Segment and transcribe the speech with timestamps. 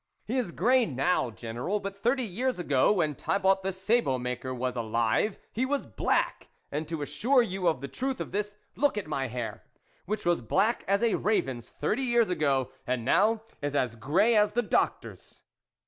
[0.25, 4.75] "He is grey now, General; but thirty years ago, when Thibault the sabot maker was
[4.75, 9.05] alive, he was black; and, to assure you of the truth of this, look at
[9.05, 9.61] my hair,
[10.07, 14.53] which was black as a raven's thirty years ago, and now is as grey as
[14.53, 15.43] the Doc tor's."